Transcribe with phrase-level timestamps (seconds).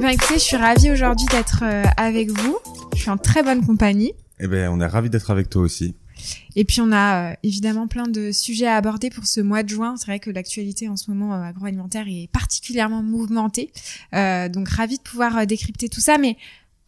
[0.00, 2.56] Eh bien écoutez, je suis ravie aujourd'hui d'être euh, avec vous.
[2.94, 4.14] Je suis en très bonne compagnie.
[4.38, 5.94] Eh bien, on est ravis d'être avec toi aussi.
[6.56, 9.68] Et puis on a euh, évidemment plein de sujets à aborder pour ce mois de
[9.68, 9.96] juin.
[9.98, 13.72] C'est vrai que l'actualité en ce moment euh, agroalimentaire est particulièrement mouvementée.
[14.14, 16.16] Euh, donc ravi de pouvoir décrypter tout ça.
[16.16, 16.38] Mais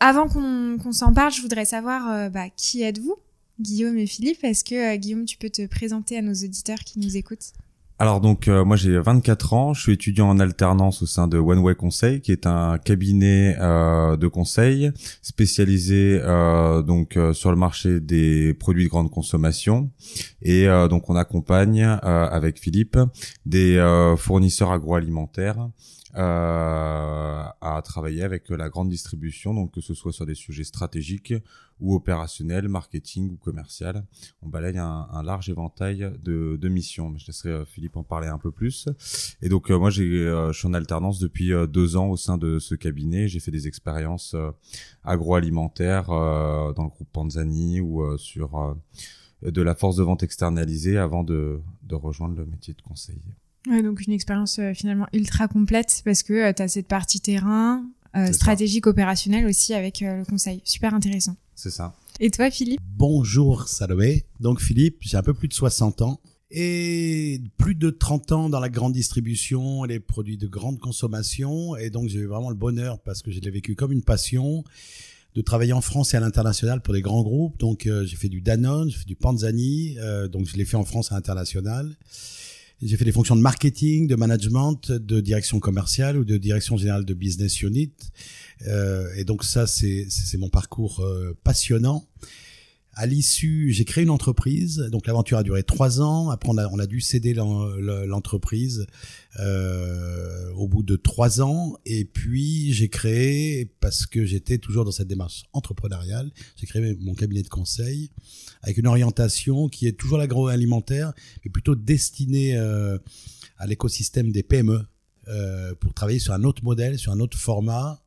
[0.01, 3.17] avant qu'on qu'on s'en parle, je voudrais savoir bah, qui êtes-vous,
[3.61, 4.43] Guillaume et Philippe.
[4.43, 7.53] Est-ce que Guillaume, tu peux te présenter à nos auditeurs qui nous écoutent?
[7.99, 11.39] Alors donc euh, moi j'ai 24 ans, je suis étudiant en alternance au sein de
[11.39, 17.57] One Way Conseil qui est un cabinet euh, de conseil spécialisé euh, donc sur le
[17.57, 19.91] marché des produits de grande consommation.
[20.41, 22.99] Et donc on accompagne avec Philippe
[23.47, 23.81] des
[24.19, 25.69] fournisseurs agroalimentaires
[26.15, 31.35] à travailler avec la grande distribution, donc que ce soit sur des sujets stratégiques
[31.81, 34.05] ou opérationnels, marketing ou commercial.
[34.43, 37.13] On balaye un, un large éventail de, de missions.
[37.17, 38.89] Je laisserai euh, Philippe en parler un peu plus.
[39.41, 42.17] Et donc euh, moi, j'ai, euh, je suis en alternance depuis euh, deux ans au
[42.17, 43.27] sein de ce cabinet.
[43.27, 44.53] J'ai fait des expériences euh,
[45.03, 48.75] agroalimentaires euh, dans le groupe Panzani ou euh, sur euh,
[49.51, 53.35] de la force de vente externalisée avant de, de rejoindre le métier de conseiller.
[53.69, 57.85] Ouais, donc une expérience euh, finalement ultra complète parce que tu as cette partie terrain,
[58.17, 58.33] euh, ça.
[58.33, 60.61] stratégique, opérationnelle aussi avec euh, le conseil.
[60.65, 61.37] Super intéressant.
[61.55, 61.95] C'est ça.
[62.21, 62.81] Et toi, Philippe?
[62.97, 64.25] Bonjour Salomé.
[64.41, 68.61] Donc Philippe, j'ai un peu plus de 60 ans et plus de 30 ans dans
[68.61, 71.77] la grande distribution, les produits de grande consommation.
[71.77, 74.63] Et donc j'ai eu vraiment le bonheur, parce que je l'ai vécu comme une passion,
[75.35, 77.59] de travailler en France et à l'international pour des grands groupes.
[77.59, 80.77] Donc euh, j'ai fait du Danone, j'ai fait du Panzani, euh, donc je l'ai fait
[80.77, 81.97] en France et à l'international.
[82.83, 87.05] J'ai fait des fonctions de marketing, de management, de direction commerciale ou de direction générale
[87.05, 87.93] de business unit.
[88.67, 92.09] Euh, et donc ça, c'est mon parcours euh, passionnant.
[92.95, 94.77] À l'issue, j'ai créé une entreprise.
[94.93, 96.29] Donc l'aventure a duré trois ans.
[96.31, 98.87] Après, on a, on a dû céder l'en- le- l'entreprise
[99.41, 101.77] euh, au bout de trois ans.
[101.87, 107.15] Et puis j'ai créé, parce que j'étais toujours dans cette démarche entrepreneuriale, j'ai créé mon
[107.15, 108.11] cabinet de conseil
[108.63, 111.13] avec une orientation qui est toujours l'agroalimentaire,
[111.45, 112.99] mais plutôt destinée euh,
[113.59, 114.81] à l'écosystème des PME
[115.29, 118.03] euh, pour travailler sur un autre modèle, sur un autre format,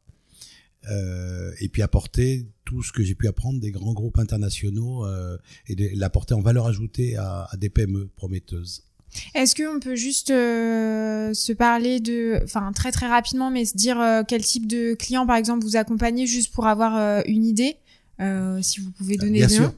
[0.89, 5.37] euh, et puis apporter tout ce que j'ai pu apprendre des grands groupes internationaux euh,
[5.67, 8.83] et l'apporter en valeur ajoutée à, à des PME prometteuses.
[9.33, 13.97] Est-ce qu'on peut juste euh, se parler de, enfin très très rapidement, mais se dire
[14.27, 17.77] quel type de client par exemple vous accompagnez juste pour avoir une idée,
[18.61, 19.63] si vous pouvez donner Bien des sûr.
[19.63, 19.75] noms.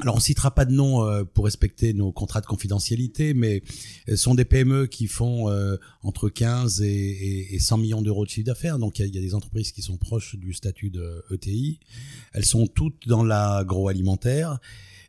[0.00, 3.62] Alors on citera pas de nom euh, pour respecter nos contrats de confidentialité, mais
[4.08, 8.24] ce sont des PME qui font euh, entre 15 et, et- et 100 millions d'euros
[8.24, 8.78] de chiffre d'affaires.
[8.80, 11.78] Donc il y, a- des entreprises qui sont proches du statut de ETI.
[12.32, 14.58] Elles sont toutes dans l'agroalimentaire,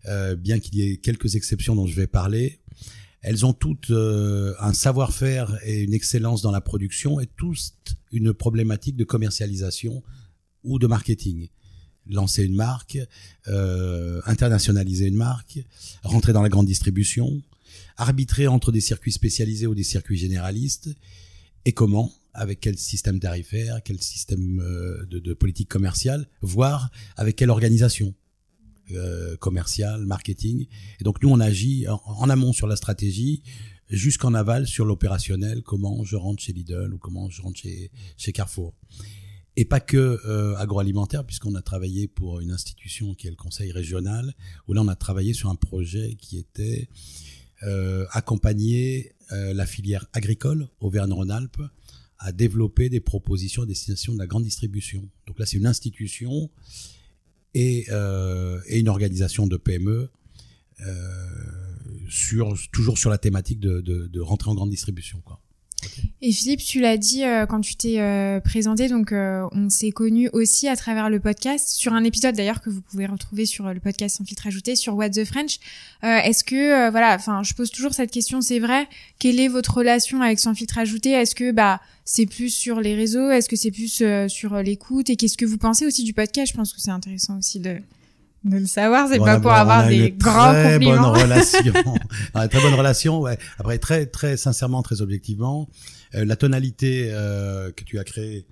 [0.07, 2.59] euh, bien qu'il y ait quelques exceptions dont je vais parler.
[3.21, 7.73] Elles ont toutes euh, un savoir-faire et une excellence dans la production et tous
[8.11, 10.03] une problématique de commercialisation
[10.63, 11.47] ou de marketing.
[12.09, 12.99] Lancer une marque,
[13.47, 15.59] euh, internationaliser une marque,
[16.03, 17.41] rentrer dans la grande distribution,
[17.97, 20.89] arbitrer entre des circuits spécialisés ou des circuits généralistes,
[21.65, 27.49] et comment, avec quel système tarifaire, quel système euh, de, politique commerciale, voire avec quelle
[27.49, 28.13] organisation
[28.91, 30.67] euh, commerciale, marketing.
[30.99, 33.41] Et donc nous, on agit en, amont sur la stratégie,
[33.89, 38.73] jusqu'en aval sur l'opérationnel, comment je rentre chez Lidl ou comment je rentre chez Carrefour
[39.57, 43.71] et pas que euh, agroalimentaire, puisqu'on a travaillé pour une institution qui est le Conseil
[43.71, 44.33] régional,
[44.67, 46.89] où là on a travaillé sur un projet qui était
[47.63, 51.61] euh, accompagner euh, la filière agricole Auvergne-Rhône-Alpes
[52.19, 55.07] à développer des propositions à destination de la grande distribution.
[55.25, 56.49] Donc là c'est une institution
[57.53, 60.09] et, euh, une organisation de PME
[62.09, 65.21] sur toujours sur la thématique de, de, de rentrer en grande distribution.
[65.23, 65.39] Quoi.
[66.21, 69.91] Et Philippe, tu l'as dit euh, quand tu t'es euh, présenté, donc euh, on s'est
[69.91, 73.67] connus aussi à travers le podcast, sur un épisode d'ailleurs que vous pouvez retrouver sur
[73.67, 75.59] euh, le podcast sans filtre ajouté, sur What the French.
[76.03, 78.87] Euh, Est-ce que, euh, voilà, enfin, je pose toujours cette question, c'est vrai,
[79.19, 81.11] quelle est votre relation avec sans filtre ajouté?
[81.11, 83.29] Est-ce que bah c'est plus sur les réseaux?
[83.29, 85.09] Est-ce que c'est plus sur l'écoute?
[85.09, 86.51] Et qu'est-ce que vous pensez aussi du podcast?
[86.51, 87.77] Je pense que c'est intéressant aussi de
[88.45, 91.11] de le savoir, c'est pas a- pour avoir des grands très compliments.
[91.13, 91.73] bonne relation.
[92.33, 93.19] Très bonne relation.
[93.21, 93.37] Ouais.
[93.57, 95.69] Après, très très sincèrement, très objectivement,
[96.13, 98.45] euh, la tonalité euh, que tu as créée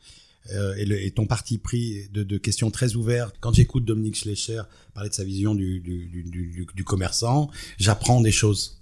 [0.53, 3.35] euh, et, le, et ton parti pris de, de questions très ouvertes.
[3.39, 4.63] Quand j'écoute Dominique Schlecher
[4.93, 8.81] parler de sa vision du, du, du, du, du commerçant, j'apprends des choses.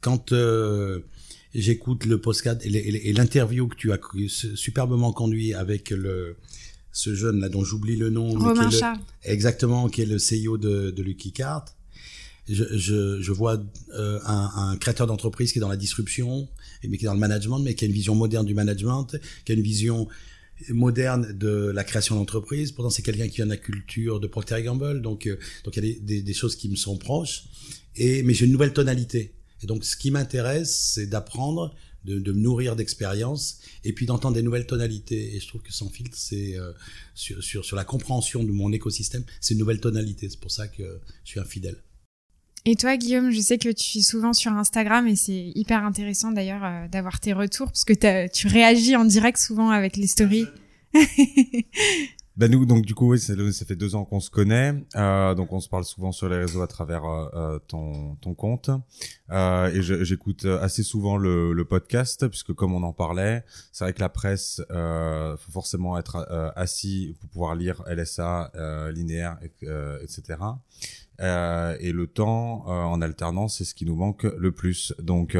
[0.00, 1.00] Quand euh,
[1.54, 3.98] j'écoute le postcard et l'interview que tu as
[4.54, 6.36] superbement conduit avec le
[6.92, 9.00] ce jeune là dont j'oublie le nom, mais Romain qui est le- Charles.
[9.24, 11.64] Exactement, qui est le CEO de, de Lucky Cart.
[12.48, 13.62] Je, je, je vois
[13.94, 16.48] euh, un, un créateur d'entreprise qui est dans la disruption,
[16.86, 19.52] mais qui est dans le management, mais qui a une vision moderne du management, qui
[19.52, 20.08] a une vision
[20.70, 22.72] moderne de la création d'entreprise.
[22.72, 25.84] Pourtant, c'est quelqu'un qui vient de la culture de Procter Gamble, donc euh, donc il
[25.84, 27.44] y a des, des, des, choses qui me sont proches.
[27.96, 29.32] Et mais j'ai une nouvelle tonalité.
[29.62, 31.72] Et donc, ce qui m'intéresse, c'est d'apprendre,
[32.04, 35.34] de, de, me nourrir d'expériences, et puis d'entendre des nouvelles tonalités.
[35.34, 36.72] Et je trouve que sans filtre, c'est euh,
[37.14, 40.28] sur, sur sur la compréhension de mon écosystème, c'est une nouvelle tonalité.
[40.28, 41.76] C'est pour ça que je suis un fidèle.
[42.64, 46.30] Et toi, Guillaume, je sais que tu suis souvent sur Instagram et c'est hyper intéressant
[46.30, 50.46] d'ailleurs euh, d'avoir tes retours parce que tu réagis en direct souvent avec les stories.
[52.36, 53.34] Ben nous, donc du coup, oui, ça
[53.66, 56.62] fait deux ans qu'on se connaît, euh, donc on se parle souvent sur les réseaux
[56.62, 58.70] à travers euh, euh ton, ton compte,
[59.30, 63.92] euh, et j'écoute assez souvent le, le, podcast puisque comme on en parlait, c'est vrai
[63.92, 68.50] que la presse, euh, faut forcément être euh, assis pour pouvoir lire LSA
[68.94, 69.38] linéaire,
[70.02, 70.38] etc.
[71.22, 74.92] et le temps en alternance, c'est ce qui nous manque le plus.
[75.00, 75.36] Donc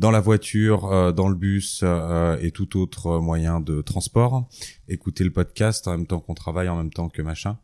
[0.00, 4.48] dans la voiture, euh, dans le bus euh, et tout autre moyen de transport.
[4.88, 7.58] Écouter le podcast en même temps qu'on travaille, en même temps que machin,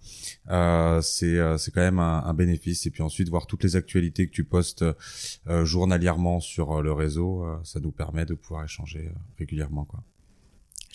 [0.50, 2.84] euh, c'est c'est quand même un, un, bénéfice.
[2.84, 4.84] Et puis ensuite voir toutes les actualités que tu postes
[5.46, 10.02] journalièrement sur le réseau, ça nous permet de pouvoir échanger régulièrement, quoi.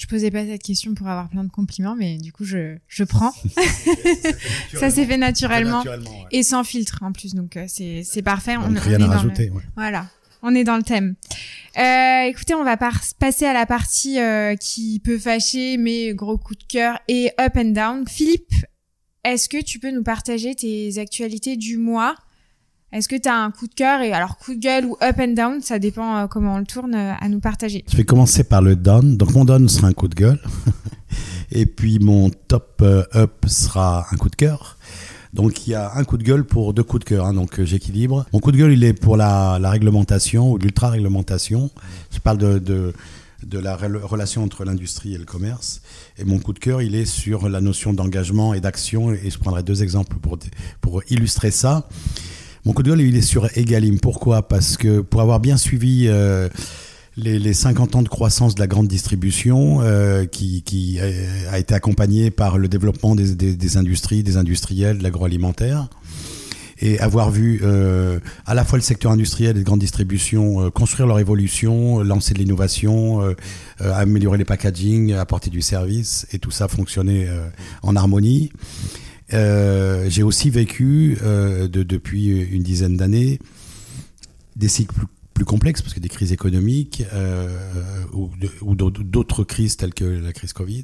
[0.02, 3.04] Je posais pas cette question pour avoir plein de compliments, mais du coup, je, je
[3.04, 3.32] prends.
[4.74, 5.84] ça s'est fait naturellement,
[6.32, 8.58] et sans filtre en plus, donc c'est c'est parfait.
[8.58, 9.52] on, rien à rajouter.
[9.76, 10.08] Voilà,
[10.42, 11.14] on est dans le thème.
[11.78, 16.56] Euh, écoutez, on va passer à la partie euh, qui peut fâcher, mais gros coup
[16.56, 18.08] de cœur et up and down.
[18.08, 18.56] Philippe,
[19.24, 22.16] est-ce que tu peux nous partager tes actualités du mois?
[22.94, 25.16] Est-ce que tu as un coup de cœur et alors coup de gueule ou up
[25.20, 27.86] and down, ça dépend euh, comment on le tourne à nous partager.
[27.90, 29.18] Je vais commencer par le down.
[29.18, 30.40] Donc mon down sera un coup de gueule
[31.52, 34.78] et puis mon top up sera un coup de cœur.
[35.34, 37.60] Donc il y a un coup de gueule pour deux coups de cœur, hein, donc
[37.60, 38.26] euh, j'équilibre.
[38.34, 41.72] Mon coup de gueule, il est pour la, réglementation ou l'ultra-réglementation.
[42.12, 42.94] Je parle de, de,
[43.46, 45.82] de la relation entre l'industrie et le commerce.
[46.18, 49.14] Et mon coup de cœur, il est sur la notion d'engagement et d'action.
[49.14, 50.38] Et je prendrai deux exemples pour,
[50.82, 51.88] pour illustrer ça.
[52.66, 54.00] Mon coup de gueule, il est sur Egalim.
[54.00, 54.48] Pourquoi?
[54.48, 56.06] Parce que pour avoir bien suivi...
[56.08, 56.50] Euh,
[57.18, 61.74] les, les, 50 ans de croissance de la grande distribution euh, qui, qui, a été
[61.74, 65.90] accompagnée par le développement des, industries, des industriels, de l'agroalimentaire.
[66.84, 70.70] Et avoir vu euh, à la fois le secteur industriel et de grande distribution euh,
[70.72, 73.36] construire leur évolution, lancer de l'innovation, euh,
[73.82, 77.28] euh, améliorer les packaging, apporter du service, et tout ça fonctionner
[77.84, 78.52] en harmonie.
[79.32, 83.40] J'ai aussi vécu de, depuis une dizaine d'années
[84.56, 85.08] des cycles plus
[85.42, 87.50] plus complexe parce que des crises économiques euh,
[88.14, 90.84] ou, d'autres crises telles que la crise Covid.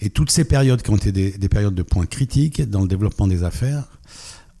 [0.00, 3.26] Et toutes ces périodes qui ont été des périodes de points critiques dans le développement
[3.26, 3.95] des affaires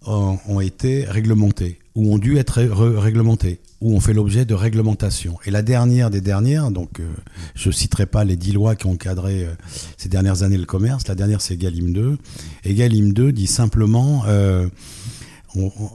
[0.06, 5.38] ont, été réglementées ou ont dû être réglementées ou ont fait l'objet de réglementation.
[5.44, 7.08] Et la dernière des dernières, donc euh,
[7.54, 9.50] je citerai pas les dix lois qui ont cadré euh,
[9.96, 12.18] ces dernières années le commerce, la dernière c'est Galim 2.
[12.64, 14.66] Et Galim 2 dit simplement euh,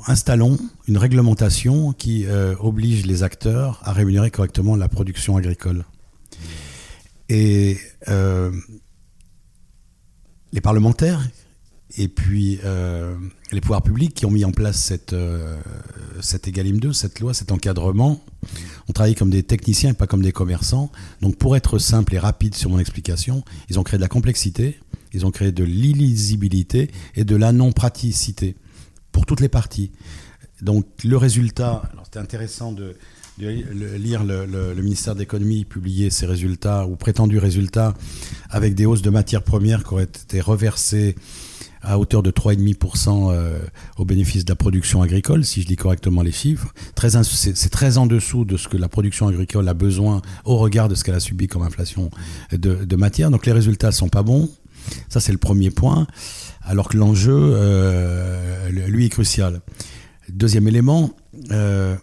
[0.08, 2.26] installons une réglementation qui
[2.60, 5.86] oblige les acteurs à rémunérer correctement la production agricole.
[7.30, 7.78] Et
[10.52, 11.22] les parlementaires
[11.98, 13.16] et puis euh,
[13.52, 15.16] les pouvoirs publics qui ont mis en place cette,
[16.22, 18.24] cette EGalim 2, cette loi, cet encadrement,
[18.88, 20.92] ont travaillé comme des techniciens et pas comme des commerçants.
[21.22, 24.80] Donc pour être simple et rapide sur mon explication, ils ont créé de la complexité,
[25.14, 28.56] ils ont créé de l'illisibilité et de la non-praticité
[29.12, 29.92] pour toutes les parties.
[30.62, 32.96] Donc le résultat, c'était intéressant de,
[33.38, 37.96] lire le, ministère de l'économie publier ses résultats ou prétendus résultats
[38.50, 41.16] avec des hausses de matières premières qui auraient été reversées
[41.84, 43.60] à hauteur de 3,5% euh,
[43.98, 46.74] au bénéfice de la production agricole, si je lis correctement les chiffres.
[46.96, 50.96] C'est très en dessous de ce que la production agricole a besoin au regard de
[50.96, 52.12] ce qu'elle a subi comme inflation
[52.52, 53.32] de, matière.
[53.32, 54.50] Donc les résultats sont pas bons.
[55.10, 56.08] Ça, c'est le premier point
[56.64, 59.62] alors que l'enjeu, euh, lui, est crucial.
[60.30, 61.12] Deuxième élément,
[61.52, 61.96] euh,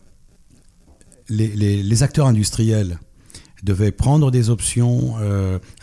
[1.28, 2.99] les, acteurs industriels
[3.62, 5.14] devaient prendre des options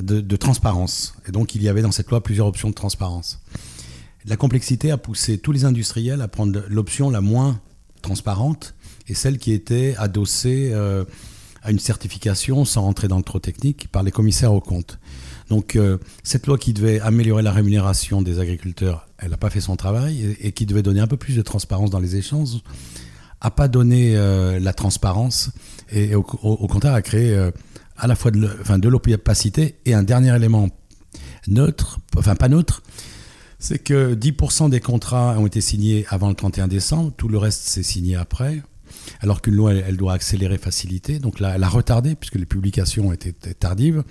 [0.02, 1.16] de, transparence.
[1.28, 3.40] Et donc, il y avait dans cette loi plusieurs options de transparence.
[4.27, 7.60] La complexité a poussé tous les industriels à prendre l'option la moins
[8.01, 8.75] transparente
[9.08, 10.74] et celle qui était adossée
[11.65, 15.00] à une certification, sans rentrer dans le trop technique, par les commissaires aux comptes.
[15.50, 19.62] Donc euh, cette loi qui devait améliorer la rémunération des agriculteurs, elle n'a pas fait
[19.62, 22.62] son travail et, qui devait donner un peu plus de transparence dans les échanges,
[23.41, 25.51] a pas donné euh, la transparence
[25.91, 27.51] et, au, contraire a créé euh,
[27.98, 30.70] à la fois de l'opacité et un dernier élément
[31.48, 32.84] neutre, enfin pas neutre,
[33.65, 37.67] c'est que 10% des contrats ont été signés avant le 31 décembre, tout le reste
[37.67, 38.62] s'est signé après
[39.22, 41.19] alors qu'une loi, elle, doit accélérer, faciliter.
[41.19, 44.03] Donc là, elle a retardé, puisque les publications étaient tardives.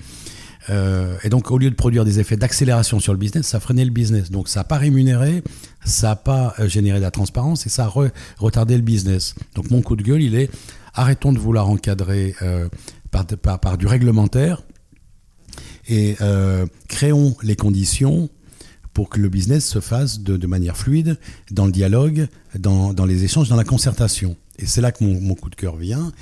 [0.70, 3.84] Euh, et donc, au lieu de produire des effets d'accélération sur le business, ça freinait
[3.84, 4.30] le business.
[4.30, 5.42] Donc, ça n'a pas rémunéré,
[5.84, 7.92] ça n'a pas euh, généré de la transparence et ça a
[8.38, 9.34] retardé le business.
[9.54, 10.50] Donc, mon coup de gueule, il est
[10.94, 12.68] arrêtons de vouloir encadrer euh,
[13.11, 14.62] par, du réglementaire
[15.87, 16.16] et
[16.88, 18.30] créons les conditions
[18.95, 21.19] pour que le business se fasse de, manière fluide,
[21.51, 24.37] dans le dialogue, dans, les échanges, dans la concertation.
[24.59, 26.13] Et c'est là que mon, coup de cœur vient.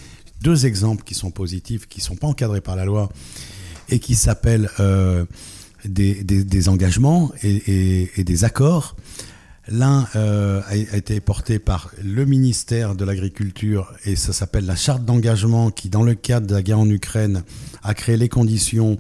[0.41, 3.11] Deux exemples qui sont positifs, qui ne sont pas encadrés par la loi
[3.91, 5.26] et qui s'appellent euh,
[5.85, 8.97] des, engagements et, des accords.
[9.69, 15.05] L'un euh, a, été porté par le ministère de l'Agriculture et ça s'appelle la charte
[15.05, 17.45] d'engagement qui, dans le cadre de la guerre en Ukraine,
[17.83, 18.99] a créé les conditions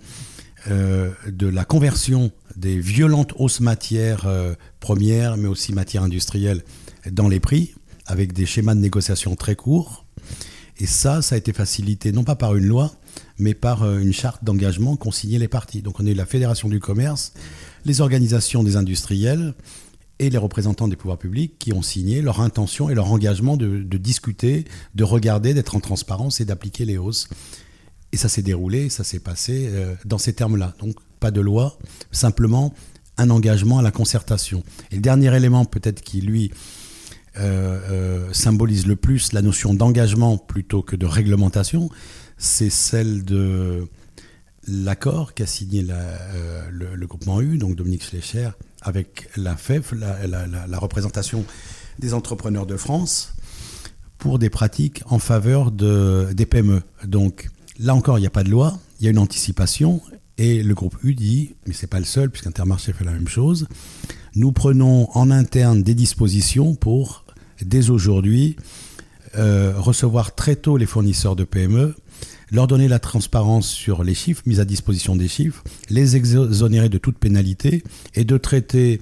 [0.70, 6.62] euh, de la conversion des violentes hausses matières euh, premières, mais aussi matières industrielles,
[7.10, 7.74] dans les prix,
[8.06, 10.06] avec des schémas de négociation très courts.
[10.78, 12.92] Et ça, ça a été facilité non pas par une loi,
[13.38, 15.82] mais par euh, une charte d'engagement qu'ont signé les partis.
[15.82, 17.32] Donc on a eu la Fédération du commerce,
[17.84, 19.54] les organisations des industriels
[20.20, 23.82] et les représentants des pouvoirs publics qui ont signé leur intention et leur engagement de,
[23.82, 24.64] de discuter,
[24.94, 27.28] de regarder, d'être en transparence et d'appliquer les hausses.
[28.12, 30.74] Et ça s'est déroulé, ça s'est passé euh, dans ces termes-là.
[30.78, 31.78] Donc pas de loi,
[32.10, 32.74] simplement
[33.16, 34.62] un engagement à la concertation.
[34.90, 36.50] Et le dernier élément peut-être qui, lui,
[37.38, 41.88] euh, euh, symbolise le plus la notion d'engagement plutôt que de réglementation,
[42.36, 43.88] c'est celle de
[44.66, 48.50] l'accord qu'a signé le, groupement U, donc Dominique Schlecher,
[48.82, 51.44] avec la FEF, la, la, représentation
[51.98, 53.32] des entrepreneurs de France,
[54.18, 56.82] pour des pratiques en faveur de, des PME.
[57.04, 57.48] Donc
[57.78, 60.00] là encore, il n'y a pas de loi, il y a une anticipation,
[60.38, 63.68] et le groupe U dit, mais c'est pas le seul, puisqu'Intermarché fait la même chose,
[64.34, 67.24] nous prenons en interne des dispositions pour,
[67.60, 68.56] dès aujourd'hui,
[69.36, 71.94] euh, recevoir très tôt les fournisseurs de PME,
[72.50, 76.98] leur donner la transparence sur les chiffres, mise à disposition des chiffres, les exonérer de
[76.98, 77.82] toute pénalité
[78.14, 79.00] et de traiter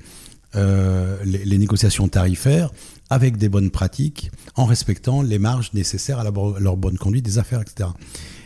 [0.57, 2.71] euh, les, négociations tarifaires
[3.09, 7.61] avec des bonnes pratiques, en respectant les marges nécessaires à leur bonne conduite des affaires,
[7.61, 7.91] etc.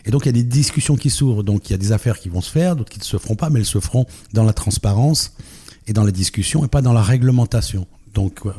[0.05, 2.19] Et donc il y a des discussions qui s'ouvrent, donc il y a des affaires
[2.19, 4.43] qui vont se faire, d'autres qui ne se feront pas, mais elles se feront dans
[4.43, 5.33] la transparence
[5.87, 7.87] et dans la discussion et pas dans la réglementation.
[8.13, 8.51] Donc euh,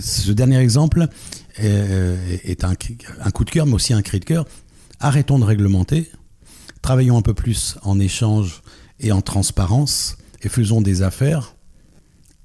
[0.00, 1.08] ce dernier exemple
[1.56, 4.46] est, est un, coup de cœur, mais aussi un cri de cœur.
[5.00, 6.10] Arrêtons de réglementer,
[6.82, 8.62] travaillons un peu plus en échange
[8.98, 11.54] et en transparence et faisons des affaires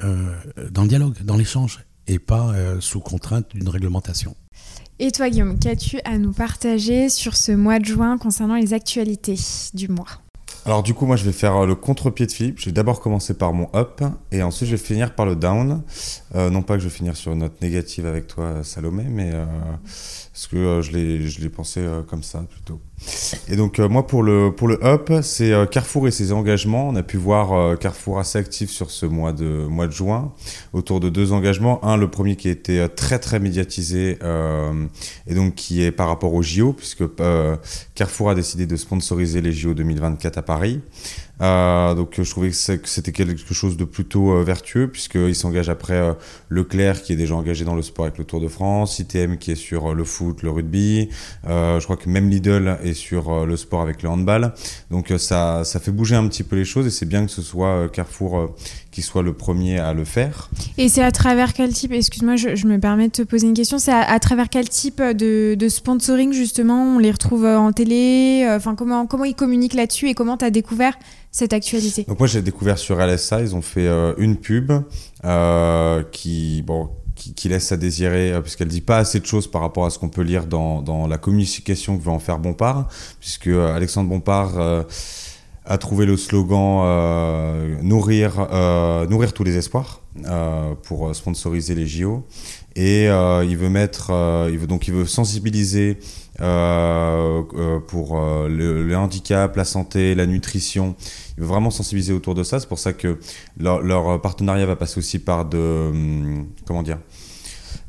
[0.04, 0.36] euh,
[0.72, 4.36] dans le dialogue, dans l'échange et pas euh, sous contrainte d'une réglementation.
[5.04, 9.36] Et toi, Guillaume, qu'as-tu à nous partager sur ce mois de juin concernant les actualités
[9.74, 10.21] du mois?
[10.66, 12.60] Alors du coup, moi je vais faire le contre-pied de Philippe.
[12.60, 14.02] Je vais d'abord commencer par mon up
[14.32, 15.82] et ensuite je vais finir par le down.
[16.36, 19.32] Euh, non pas que je vais finir sur une note négative avec toi, Salomé, mais
[19.34, 19.46] euh,
[20.34, 22.80] parce que euh, je l'ai pensé euh, comme ça plutôt.
[23.50, 26.88] Et donc euh, moi pour le pour le up, c'est euh, Carrefour et ses engagements.
[26.88, 30.32] On a pu voir Carrefour assez actif sur ce mois de mois de juin
[30.74, 31.84] autour de deux engagements.
[31.84, 34.20] Un, le premier qui a été très très médiatisé
[35.28, 37.04] et donc qui est par rapport au JO puisque
[37.96, 40.51] Carrefour a décidé de sponsoriser les JO 2024 à Paris.
[40.52, 40.82] Paris.
[41.42, 45.96] Euh, donc je trouvais que c'était quelque chose de plutôt euh, vertueux puisqu'il s'engage après
[45.96, 46.14] euh,
[46.50, 49.52] Leclerc qui est déjà engagé dans le sport avec le Tour de France, ITM qui
[49.52, 51.10] est sur euh, le foot, le rugby,
[51.44, 54.54] je crois que même Lidl est sur le sport avec le handball.
[54.90, 57.42] Donc ça, ça fait bouger un petit peu les choses et c'est bien que ce
[57.42, 58.56] soit Carrefour
[58.92, 60.50] qui soit le premier à le faire.
[60.78, 63.80] Et c'est à travers quel type, excuse-moi, je, me permets de te poser une question,
[63.80, 68.76] c'est à, travers quel type de, de, sponsoring justement on les retrouve en télé, enfin
[68.76, 70.98] comment, comment ils communiquent là-dessus et comment tu as découvert
[71.32, 74.72] cette actualité Donc moi j'ai découvert sur LSA, ils ont fait euh, une pub
[75.24, 79.62] euh, qui, bon, qui, laisse à désirer, euh, puisqu'elle dit pas assez de choses par
[79.62, 82.88] rapport à ce qu'on peut lire dans, dans la communication que veut en faire Bompard,
[83.20, 84.86] puisque euh, Alexandre Bompard
[85.64, 88.48] a trouvé le slogan nourrir,
[89.10, 90.02] nourrir tous les espoirs
[90.84, 92.26] pour sponsoriser les JO.
[92.76, 94.12] Et il veut mettre,
[94.50, 95.98] il veut donc il veut sensibiliser
[96.42, 100.96] euh, euh, pour euh, le, le, handicap, la santé, la nutrition.
[101.38, 102.60] Il veut vraiment sensibiliser autour de ça.
[102.60, 103.20] C'est pour ça que
[103.60, 106.98] leur, leur, partenariat va passer aussi par de hum, comment dire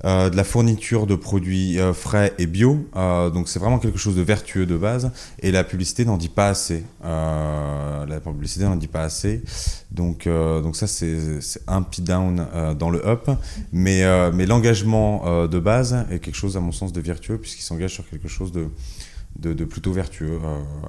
[0.05, 2.89] euh, de la fourniture de produits euh, frais et bio.
[2.97, 5.13] Euh, donc c'est vraiment quelque chose de vertueux de base.
[5.41, 6.85] Et la publicité n'en dit pas assez.
[7.03, 9.43] la publicité n'en dit pas assez.
[9.91, 10.29] Donc,
[10.73, 12.47] ça c'est un petit down
[12.79, 13.31] dans le up.
[13.73, 14.03] Mais,
[14.47, 18.29] l'engagement de base est quelque chose à mon sens de vertueux puisqu'il s'engage sur quelque
[18.29, 20.41] chose de plutôt vertueux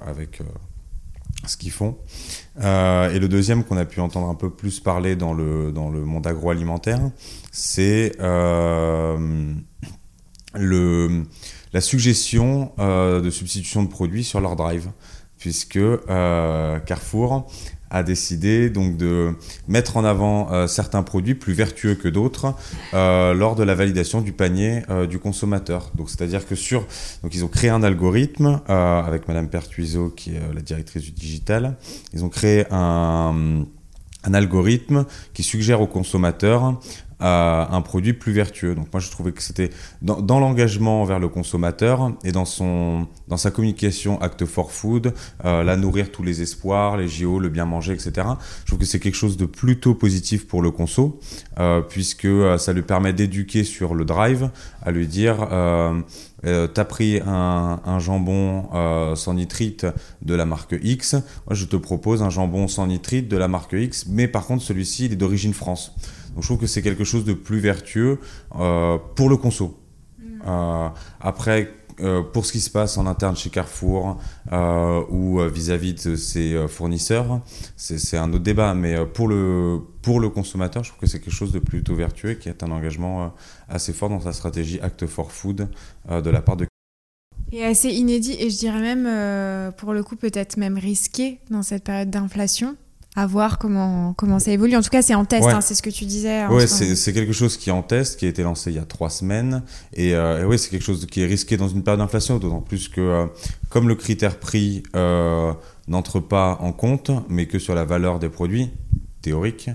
[0.06, 0.42] avec
[1.46, 1.98] ce qu'ils font.
[2.62, 6.28] Euh, et le deuxième qu'on a pu entendre un peu plus parler dans le, monde
[6.28, 7.00] agroalimentaire,
[7.52, 9.54] c'est euh,
[10.56, 14.90] la suggestion euh, de substitution de produits sur leur drive.
[15.38, 17.48] puisque Carrefour
[17.94, 19.36] a décidé de
[19.68, 22.56] mettre en avant euh, certains produits plus vertueux que d'autres
[22.94, 25.92] euh, lors de la validation du panier euh, du consommateur.
[25.96, 26.86] Donc c'est-à-dire que sur
[27.32, 31.78] ils ont créé un algorithme avec Madame Pertuiseau qui est la directrice du digital.
[32.14, 33.66] Ils ont créé un
[34.24, 36.80] un algorithme qui suggère aux consommateurs
[37.24, 38.76] un produit plus vertueux.
[38.76, 39.70] Donc moi je trouvais que c'était
[40.02, 45.14] dans, l'engagement envers le consommateur et dans son dans sa communication Act for Food,
[45.46, 48.28] euh, la nourrir tous les espoirs, les JO, le bien manger, etc.
[48.62, 51.20] Je trouve que c'est quelque chose de plutôt positif pour le conso
[51.60, 54.50] euh, puisque euh, ça lui permet d'éduquer sur le drive,
[54.82, 56.02] à lui dire euh,
[56.44, 59.86] t'as pris un, un jambon sans nitrite
[60.22, 63.74] de la marque X, moi je te propose un jambon sans nitrite de la marque
[63.74, 65.96] X, mais par contre celui-ci il est d'origine France.
[66.34, 68.20] Donc je trouve que c'est quelque chose de plus vertueux
[68.60, 69.78] euh, pour le conso.
[70.18, 70.24] Mm.
[70.48, 70.90] Euh,
[71.22, 74.18] après, euh, pour ce qui se passe en interne chez Carrefour
[75.12, 77.42] ou vis-à-vis de ses fournisseurs,
[77.78, 78.74] c'est un autre débat.
[78.74, 82.32] Mais pour le, pour le consommateur, je trouve que c'est quelque chose de plutôt vertueux
[82.32, 83.34] et qui est un engagement
[83.70, 85.68] assez fort dans sa stratégie Act for Food
[86.10, 86.66] de la part de
[87.52, 91.84] et assez inédit et je dirais même pour le coup peut-être même risqué dans cette
[91.84, 92.76] période d'inflation
[93.16, 94.76] à voir comment, comment ça évolue.
[94.76, 96.46] En tout cas, c'est en test, hein, c'est ce que tu disais.
[96.48, 98.86] Oui, c'est quelque chose qui est en test, qui a été lancé il y a
[98.86, 99.64] trois semaines.
[99.94, 102.90] Et, euh, oui, c'est quelque chose qui est risqué dans une période d'inflation, d'autant plus
[102.90, 103.26] que euh,
[103.70, 105.54] comme le critère prix euh,
[105.88, 108.72] n'entre pas en compte, mais que sur la valeur des produits
[109.22, 109.70] théoriques,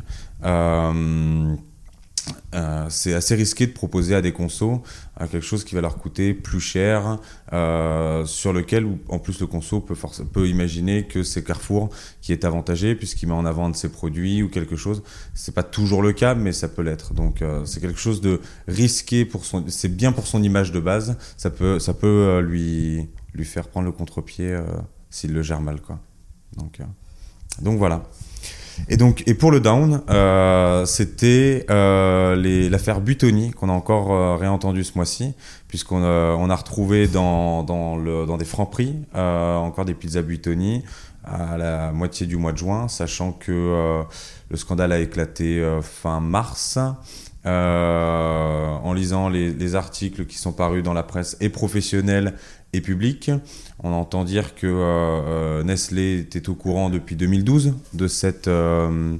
[2.55, 4.81] euh, c'est assez risqué de proposer à des consos
[5.21, 7.19] euh, quelque chose qui va leur coûter plus cher,
[7.53, 12.95] euh, sur lequel en plus le conso peut, imaginer que c'est Carrefour qui est avantagé
[12.95, 15.03] puisqu'il met en avant de ses produits ou quelque chose.
[15.35, 17.15] C'est pas toujours le cas, mais ça peut l'être.
[17.15, 21.17] Donc c'est quelque chose de risqué pour son, c'est bien pour son image de base.
[21.37, 24.59] Ça peut, ça peut lui lui faire prendre le contre-pied
[25.11, 25.99] s'il le gère mal, quoi.
[26.57, 26.81] Donc
[27.61, 28.05] donc voilà.
[28.88, 34.37] Et donc, et pour le down, euh, c'était euh, l'affaire Butoni qu'on a encore euh,
[34.37, 35.35] réentendu ce mois-ci,
[35.69, 40.85] puisqu'on euh, a retrouvé dans, dans, des francs prix encore des pizzas Butoni
[41.25, 44.03] à la moitié du mois de juin, sachant que
[44.51, 46.79] le scandale a éclaté fin mars.
[47.45, 52.35] en lisant les, les, articles qui sont parus dans la presse et professionnelle
[52.72, 53.31] et public.
[53.83, 59.16] On entend dire que euh, euh, Nestlé était au courant depuis 2012 de cette, euh,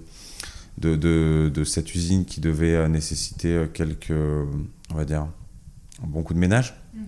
[0.78, 5.26] de, de, de, cette usine qui devait nécessiter quelques, on va dire,
[6.02, 6.74] un bon coup de ménage.
[6.94, 6.98] Mm.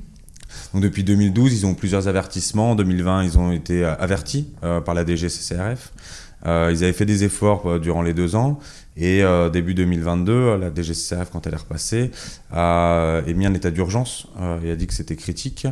[0.74, 2.72] Donc depuis 2012, ils ont plusieurs avertissements.
[2.72, 5.92] En 2020, ils ont été avertis par la DGCCRF.
[6.46, 8.59] Euh, ils avaient fait des efforts durant les deux ans.
[8.96, 12.11] Et euh, début 2022, la DGCCRF, quand elle est repassée,
[12.53, 14.26] a émis un état d'urgence
[14.62, 15.66] et a dit que c'était critique.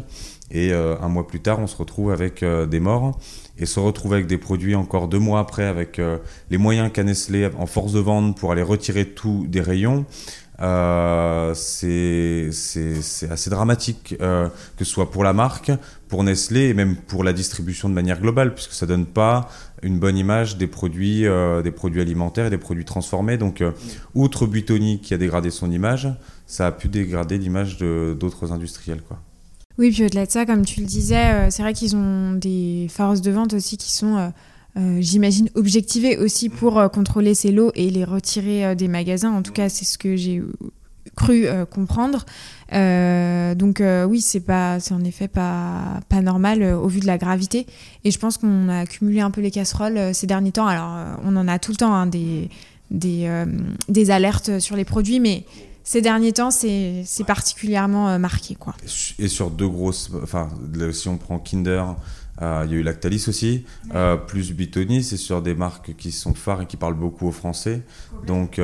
[0.50, 3.18] Et euh, un mois plus tard, on se retrouve avec euh, des morts
[3.59, 6.18] et se retrouve avec des produits encore deux mois après avec euh,
[6.50, 10.07] les moyens qu'a Nestlé en force de vente pour aller retirer tout des rayons.
[10.61, 12.51] Euh, c'est
[13.31, 15.71] assez dramatique euh, que ce soit pour la marque,
[16.09, 19.49] pour Nestlé et même pour la distribution de manière globale, puisque ça donne pas
[19.83, 23.38] une bonne image des produits, euh, des produits alimentaires et des produits transformés.
[23.38, 23.62] Donc,
[24.14, 26.09] outre Buitoni qui a dégradé son image,
[26.47, 29.18] ça a pu dégrader l'image d'autres industriels, quoi.
[29.79, 32.88] Oui, puis au-delà de ça, comme tu le disais, euh, c'est vrai qu'ils ont des
[32.90, 34.33] forces de vente aussi qui sont,
[34.76, 39.33] euh, euh, j'imagine, objectivées aussi pour contrôler ces lots et les retirer des magasins.
[39.33, 40.42] En tout cas, c'est ce que j'ai
[41.16, 42.24] cru comprendre.
[42.70, 47.66] donc oui, c'est pas, en effet pas pas normal au vu de la gravité.
[48.04, 50.66] Et je pense qu'on a accumulé un peu les casseroles ces derniers temps.
[50.66, 52.48] Alors on en a tout le temps hein, des
[52.90, 53.28] des,
[53.88, 55.44] des alertes sur les produits, mais
[55.88, 58.54] ces derniers temps, c'est particulièrement euh, marqué.
[58.54, 58.74] Quoi.
[59.18, 60.11] Et sur deux grosses.
[60.22, 60.50] Enfin,
[60.92, 61.96] si on prend Kinder,
[62.42, 66.12] euh, il y a eu Lactalis aussi, euh, plus Bitoni, c'est sur des marques qui
[66.12, 67.83] sont phares et qui parlent beaucoup aux Français.
[68.27, 68.61] Donc,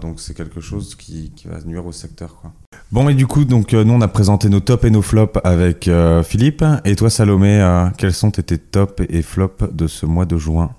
[0.00, 2.36] donc c'est quelque chose qui, qui, va nuire au secteur.
[2.40, 2.52] Quoi.
[2.92, 5.90] Bon, et du coup, donc, nous, on a présenté nos tops et nos flops avec
[6.24, 6.64] Philippe.
[6.84, 10.70] Et toi, Salomé, quels sont tes tops et flops de ce mois de juin?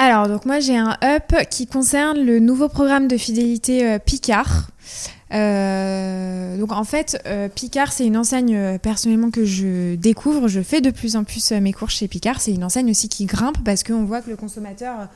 [0.00, 4.68] Alors, donc moi j'ai un up qui concerne le nouveau programme de fidélité euh, Picard.
[5.34, 10.48] Euh, donc en fait, euh, Picard, c'est une enseigne personnellement que je découvre.
[10.48, 12.40] Je fais de plus en plus mes cours chez Picard.
[12.40, 15.08] C'est une enseigne aussi qui grimpe parce qu'on voit que le consommateur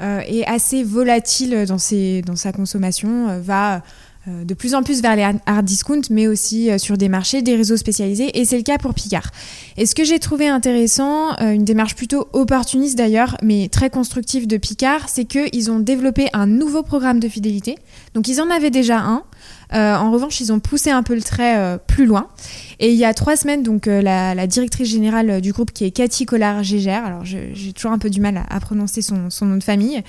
[0.00, 3.82] est assez volatile dans, dans sa consommation, va
[4.28, 7.40] euh, de plus en plus vers les hard discount, mais aussi euh, sur des marchés,
[7.40, 9.30] des réseaux spécialisés, et c'est le cas pour Picard.
[9.78, 14.46] Et ce que j'ai trouvé intéressant, euh, une démarche plutôt opportuniste d'ailleurs, mais très constructive
[14.46, 17.76] de Picard, c'est qu'ils ont développé un nouveau programme de fidélité.
[18.12, 19.22] Donc ils en avaient déjà un,
[19.72, 22.28] en revanche, ils ont poussé un peu le trait plus loin.
[22.80, 25.90] Et il y a trois semaines, donc la, la, directrice générale du groupe, qui est
[25.90, 29.62] Cathy Collard-Gégère, alors j'ai toujours un peu du mal à, prononcer son, son, nom de
[29.62, 30.02] famille,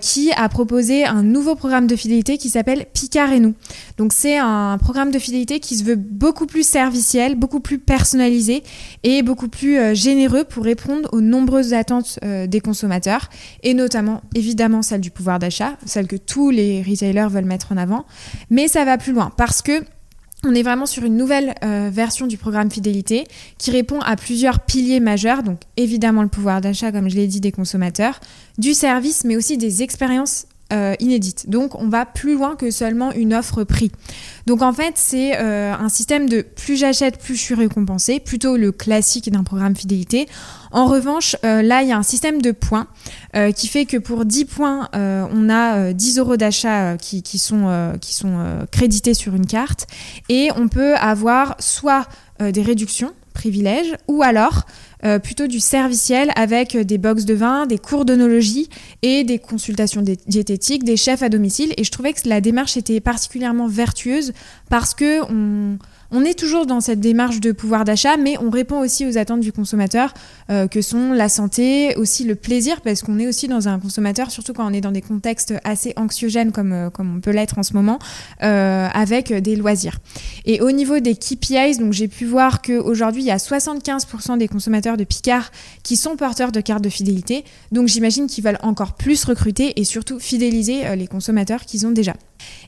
[0.00, 3.54] qui a proposé un nouveau programme de fidélité qui s'appelle Picard et nous.
[3.98, 8.62] Donc c'est un programme de fidélité qui se veut beaucoup plus serviciel, beaucoup plus personnalisé
[9.02, 13.28] et beaucoup plus généreux pour répondre aux nombreuses attentes des consommateurs
[13.62, 17.76] et notamment évidemment celle du pouvoir d'achat, celle que tous les retailers veulent mettre en
[17.76, 18.04] avant,
[18.50, 19.82] mais ça va plus loin parce que
[20.44, 24.58] on est vraiment sur une nouvelle euh, version du programme fidélité qui répond à plusieurs
[24.60, 28.18] piliers majeurs, donc évidemment le pouvoir d'achat, comme je l'ai dit, des consommateurs,
[28.58, 31.50] du service, mais aussi des expériences euh, inédite.
[31.50, 33.92] Donc on va plus loin que seulement une offre prix.
[34.46, 38.56] Donc en fait c'est euh, un système de plus j'achète, plus je suis récompensé, plutôt
[38.56, 40.28] le classique d'un programme fidélité.
[40.70, 42.86] En revanche, euh, là il y a un système de points
[43.56, 49.14] qui fait que pour 10 points, on a 10 euros d'achat sont, qui sont crédités
[49.14, 49.86] sur une carte
[50.28, 52.06] et on peut avoir soit
[52.40, 54.62] des réductions privilèges ou alors
[55.04, 58.68] euh, plutôt du serviciel avec des box de vin, des cours d'onologie
[59.02, 61.74] et des consultations diététiques, des chefs à domicile.
[61.76, 64.32] Et je trouvais que la démarche était particulièrement vertueuse
[64.70, 65.78] parce que on,
[66.12, 69.40] on est toujours dans cette démarche de pouvoir d'achat, mais on répond aussi aux attentes
[69.40, 70.12] du consommateur,
[70.50, 74.30] euh, que sont la santé, aussi le plaisir, parce qu'on est aussi dans un consommateur,
[74.30, 77.58] surtout quand on est dans des contextes assez anxiogènes comme, euh, comme on peut l'être
[77.58, 77.98] en ce moment,
[78.42, 79.98] euh, avec des loisirs.
[80.44, 84.48] Et au niveau des KPIs, donc j'ai pu voir qu'aujourd'hui, il y a 75% des
[84.48, 85.50] consommateurs de Picard
[85.82, 87.44] qui sont porteurs de cartes de fidélité.
[87.72, 92.12] Donc j'imagine qu'ils veulent encore plus recruter et surtout fidéliser les consommateurs qu'ils ont déjà.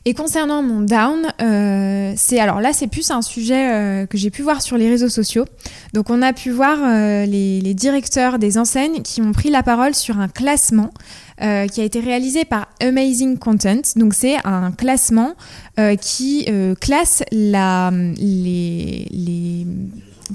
[0.07, 4.29] Et concernant mon down, euh, c'est alors là c'est plus un sujet euh, que j'ai
[4.29, 5.45] pu voir sur les réseaux sociaux.
[5.93, 9.95] Donc on a pu voir euh, les, directeurs des enseignes qui ont pris la parole
[9.95, 10.91] sur un classement
[11.37, 13.81] qui a été réalisé par Amazing Content.
[13.97, 15.33] Donc c'est un classement
[15.99, 16.47] qui
[16.79, 19.05] classe la, les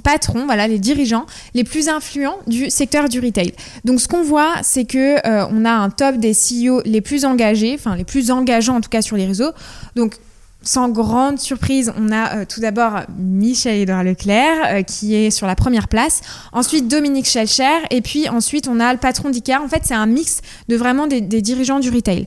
[0.01, 3.53] patrons, voilà, les dirigeants les plus influents du secteur du retail.
[3.85, 7.25] Donc ce qu'on voit, c'est que euh, on a un top des CEO les plus
[7.25, 9.51] engagés, enfin les plus engageants en tout cas sur les réseaux.
[9.97, 10.15] Donc
[10.63, 15.55] sans grande surprise, on a euh, tout d'abord Michel-Édouard Leclerc euh, qui est sur la
[15.55, 16.21] première place,
[16.53, 19.63] ensuite Dominique Schelcher et puis ensuite on a le patron d'ICAR.
[19.63, 22.27] En fait, c'est un mix de vraiment des, dirigeants du retail.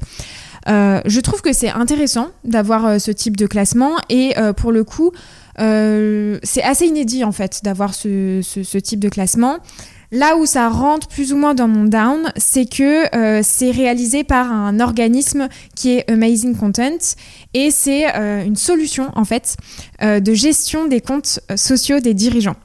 [0.67, 5.11] je trouve que c'est intéressant d'avoir ce type de classement et pour le coup,
[5.59, 9.57] euh, c'est assez inédit en fait d'avoir ce, type de classement.
[10.11, 14.23] Là où ça rentre plus ou moins dans mon down, c'est que euh, c'est réalisé
[14.23, 17.15] par un organisme qui est Amazing Content
[17.55, 19.57] et c'est euh, une solution en fait
[20.01, 22.55] de gestion des comptes sociaux des dirigeants.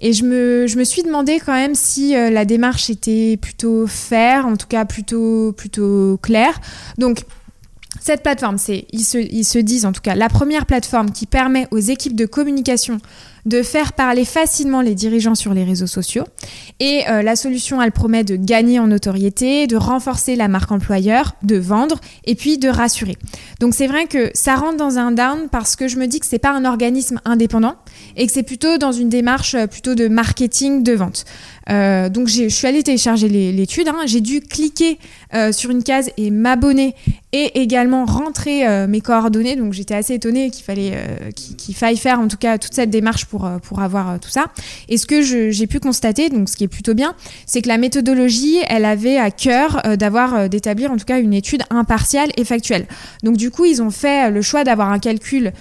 [0.00, 4.68] Et je me, suis demandé quand même si la démarche était plutôt faire, en tout
[4.68, 6.58] cas plutôt, plutôt claire.
[6.96, 7.24] Donc
[8.06, 11.78] cette plateforme, c'est, ils se, disent en tout cas, la première plateforme qui permet aux
[11.78, 13.00] équipes de communication
[13.46, 16.24] de faire parler facilement les dirigeants sur les réseaux sociaux.
[16.78, 21.34] Et euh, la solution, elle promet de gagner en notoriété, de renforcer la marque employeur,
[21.42, 23.16] de vendre et puis de rassurer.
[23.60, 26.26] Donc c'est vrai que ça rentre dans un down parce que je me dis que
[26.26, 27.74] c'est pas un organisme indépendant
[28.16, 31.24] et que c'est plutôt dans une démarche euh, plutôt de marketing de vente.
[31.68, 34.02] Euh, donc je suis allée télécharger l'étude, hein.
[34.06, 34.98] j'ai dû cliquer
[35.34, 36.94] euh, sur une case et m'abonner
[37.32, 39.56] et également rentrer euh, mes coordonnées.
[39.56, 40.92] Donc j'étais assez étonnée qu'il fallait
[41.34, 44.46] qu'il faille faire en tout cas toute cette démarche pour, pour avoir tout ça.
[44.88, 47.14] Et ce que j'ai pu constater, donc ce qui est plutôt bien,
[47.46, 51.62] c'est que la méthodologie, elle avait à cœur d'avoir d'établir en tout cas une étude
[51.70, 52.86] impartiale et factuelle.
[53.22, 55.52] Donc du coup, ils ont fait le choix d'avoir un calcul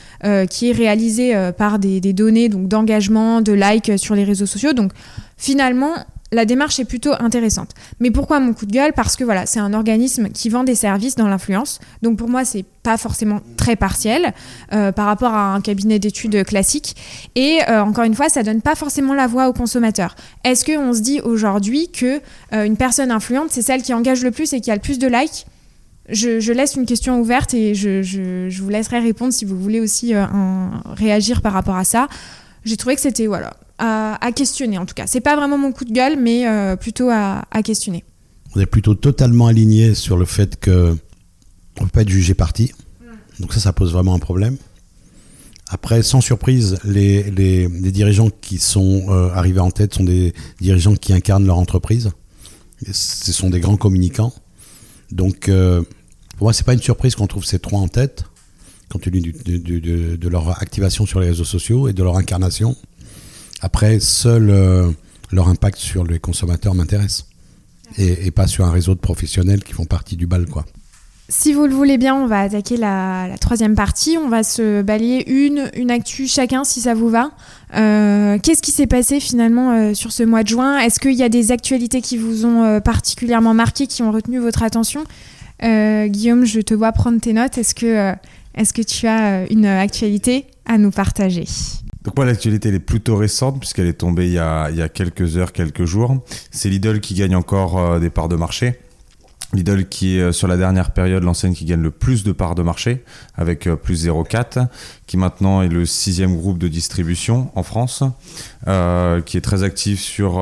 [0.50, 4.74] qui est réalisé par des, données donc d'engagement, de likes sur les réseaux sociaux.
[4.74, 4.92] Donc
[5.38, 5.96] finalement,
[6.32, 7.72] la démarche est plutôt intéressante.
[8.00, 8.94] Mais pourquoi mon coup de gueule?
[8.94, 11.80] Parce que voilà, c'est un organisme qui vend des services dans l'influence.
[12.02, 14.34] Donc pour moi, c'est pas forcément très partiel
[14.74, 16.96] euh, par rapport à un cabinet d'études classique.
[17.36, 20.16] Et euh, encore une fois, ça donne pas forcément la voix aux consommateurs.
[20.44, 22.20] Est-ce qu'on se dit aujourd'hui que
[22.54, 25.00] euh, une personne influente, c'est celle qui engage le plus et qui a le plus
[25.00, 25.46] de likes?
[26.08, 30.14] Je, laisse une question ouverte et je, vous laisserai répondre si vous voulez aussi
[30.86, 32.08] réagir par rapport à ça.
[32.64, 35.08] J'ai trouvé que c'était voilà à, questionner en tout cas.
[35.08, 38.04] C'est pas vraiment mon coup de gueule, mais euh, plutôt à, questionner.
[38.56, 40.96] On est plutôt totalement aligné sur le fait que
[41.80, 42.72] on peut pas être jugé parti.
[43.40, 44.58] Donc ça, ça pose vraiment un problème.
[45.68, 50.96] Après, sans surprise, les, les, dirigeants qui sont euh, arrivés en tête sont des dirigeants
[50.96, 52.12] qui incarnent leur entreprise.
[52.92, 54.32] ce sont des grands communicants.
[55.12, 55.82] Donc, euh,
[56.38, 58.26] pour moi, c'est pas une surprise qu'on trouve ces trois en tête,
[58.90, 62.76] compte tenu de, leur activation sur les réseaux sociaux et de leur incarnation.
[63.62, 64.90] Après, seul euh,
[65.32, 67.28] leur impact sur les consommateurs m'intéresse.
[67.98, 70.66] Et, pas sur un réseau de professionnels qui font partie du bal, quoi.
[71.30, 74.18] Si vous le voulez bien, on va attaquer la, troisième partie.
[74.18, 77.32] On va se balayer une, une actu chacun, si ça vous va.
[77.76, 80.80] Euh, qu'est-ce qui s'est passé finalement euh, sur ce mois de juin?
[80.80, 84.64] Est-ce qu'il y a des actualités qui vous ont particulièrement marqué, qui ont retenu votre
[84.64, 85.04] attention?
[85.62, 87.58] Guillaume, je te vois prendre tes notes.
[87.58, 88.14] Est-ce que,
[88.56, 91.46] est que tu as une actualité à nous partager?
[92.06, 95.86] Donc moi l'actualité est plutôt récente puisqu'elle est tombée il y, a, quelques heures, quelques
[95.86, 96.24] jours.
[96.52, 98.80] C'est Lidl qui gagne encore des parts de marché.
[99.56, 102.56] Lidl qui est euh, sur la dernière période l'enseigne qui gagne le plus de parts
[102.56, 103.04] de marché
[103.36, 104.68] avec euh, plus 0,4
[105.08, 108.04] qui maintenant est le sixième groupe de distribution en France
[108.68, 110.40] euh, qui est très actif sur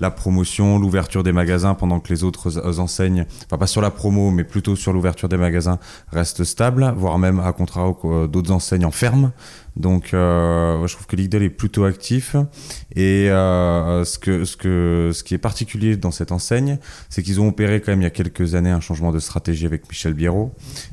[0.00, 4.30] la promotion, l'ouverture des magasins pendant que les autres enseignes, enfin pas sur la promo
[4.30, 5.78] mais plutôt sur l'ouverture des magasins
[6.12, 9.32] restent stables voire même à contrario d'autres enseignes en ferme
[9.76, 12.36] donc, euh, je trouve que Lidl est plutôt actif.
[12.94, 16.78] Et euh, ce, que, ce, que, ce qui est particulier dans cette enseigne,
[17.08, 19.66] c'est qu'ils ont opéré quand même il y a quelques années un changement de stratégie
[19.66, 20.52] avec Michel Biérot,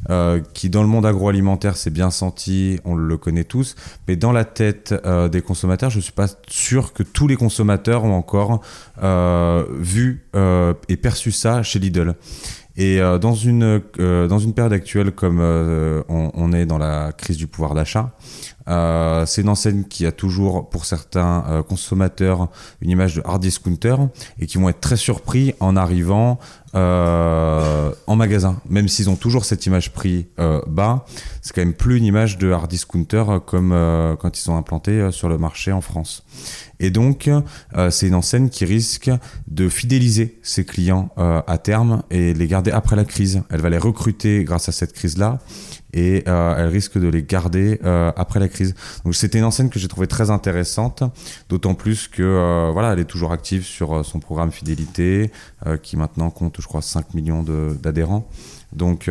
[0.10, 3.76] euh, qui dans le monde agroalimentaire s'est bien senti, on le connaît tous,
[4.08, 4.94] mais dans la tête
[5.32, 8.62] des consommateurs, je ne suis pas sûr que tous les consommateurs ont encore
[9.02, 10.26] vu
[10.88, 12.16] et perçu ça chez Lidl.
[12.76, 17.74] Et dans, une, dans une période actuelle comme on, est dans la crise du pouvoir
[17.74, 18.12] d'achat,
[18.68, 22.50] euh, c'est une enseigne qui a toujours, pour certains euh, consommateurs,
[22.82, 23.96] une image de hard discounter
[24.40, 26.40] et qui vont être très surpris en arrivant
[26.76, 28.60] euh, en magasin.
[28.70, 30.28] Même s'ils ont toujours cette image prix
[30.68, 31.06] bas,
[31.42, 33.70] c'est quand même plus une image de hard discounter comme
[34.20, 36.24] quand ils sont implantés sur le marché en France.
[36.80, 37.30] Et donc,
[37.90, 39.10] c'est une enseigne qui risque
[39.48, 43.42] de fidéliser ses clients à terme et les garder après la crise.
[43.50, 45.40] Elle va les recruter grâce à cette crise-là
[45.98, 48.76] et euh, elle risque de les garder euh, après la crise.
[49.04, 51.02] Donc c'était une enseigne que j'ai trouvé très intéressante,
[51.50, 55.32] d'autant plus que euh, voilà, elle est toujours active sur son programme fidélité,
[55.82, 58.30] qui maintenant compte, je crois, 5 millions d'adhérents.
[58.74, 59.10] Donc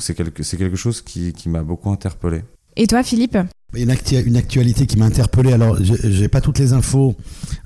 [0.00, 2.42] c'est quelque, quelque chose qui, qui m'a beaucoup interpellé.
[2.76, 3.38] Et toi, Philippe?
[3.74, 3.94] Une,
[4.26, 5.52] une, actualité qui m'a interpellé.
[5.52, 7.16] Alors, j'ai pas toutes les infos.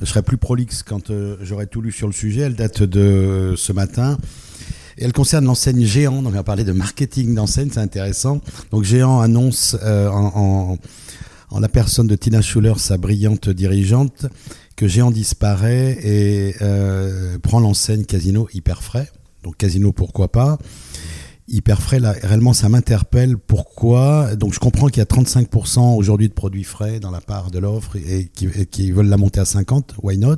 [0.01, 2.43] Je serai plus prolixe quand j'aurai tout lu sur le sujet.
[2.43, 4.17] Elle date de ce matin.
[5.01, 6.25] Elle concerne l'enseigne Géant.
[6.25, 8.41] On va parler de marketing d'enseigne, c'est intéressant.
[8.71, 10.77] Donc Géant annonce euh, en,
[11.59, 14.27] la personne de Tina Schuller, sa brillante dirigeante,
[14.77, 19.11] que Géant disparaît et euh, prend l'enseigne Casino hyper frais.
[19.43, 20.59] Donc Casino, pourquoi pas?
[21.51, 23.39] Hyper frais, réellement, ça m'interpelle.
[23.39, 24.37] Pourquoi?
[24.37, 27.59] Donc, je comprends qu'il y a 35% aujourd'hui de produits frais dans la part de
[27.59, 29.95] l'offre et, et qui veulent la monter à 50.
[30.03, 30.37] Why not?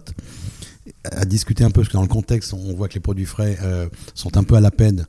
[1.05, 3.59] À discuter un peu, parce que dans le contexte, on voit que les produits frais
[3.63, 5.07] euh, sont un peu à la peine,